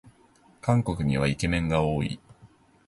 [0.61, 2.19] 韓国にはイケメンが多い